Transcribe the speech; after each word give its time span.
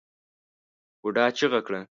بوډا 0.99 1.25
چيغه 1.37 1.61
کړه! 1.67 1.81